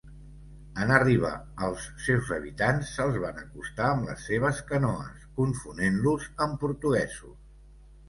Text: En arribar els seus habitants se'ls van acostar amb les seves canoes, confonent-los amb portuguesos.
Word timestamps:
En 0.85 0.93
arribar 0.95 1.33
els 1.67 1.83
seus 2.05 2.31
habitants 2.39 2.95
se'ls 2.97 3.21
van 3.27 3.39
acostar 3.43 3.93
amb 3.93 4.09
les 4.11 4.27
seves 4.33 4.65
canoes, 4.75 5.31
confonent-los 5.41 6.29
amb 6.49 6.63
portuguesos. 6.69 7.43